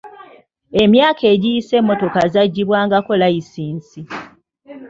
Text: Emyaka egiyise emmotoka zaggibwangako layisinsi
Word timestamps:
Emyaka 0.83 1.23
egiyise 1.33 1.73
emmotoka 1.81 2.19
zaggibwangako 2.33 3.11
layisinsi 3.21 3.99